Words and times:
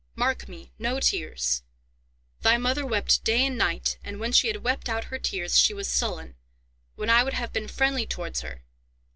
Mark 0.15 0.47
me, 0.49 0.73
no 0.79 0.99
tears. 0.99 1.61
Thy 2.41 2.57
mother 2.57 2.83
wept 2.87 3.23
day 3.23 3.45
and 3.45 3.55
night, 3.55 3.99
and, 4.03 4.19
when 4.19 4.31
she 4.31 4.47
had 4.47 4.63
wept 4.63 4.89
out 4.89 5.03
her 5.13 5.19
tears, 5.19 5.59
she 5.59 5.75
was 5.75 5.87
sullen, 5.87 6.33
when 6.95 7.11
I 7.11 7.23
would 7.23 7.33
have 7.33 7.53
been 7.53 7.67
friendly 7.67 8.07
towards 8.07 8.41
her. 8.41 8.63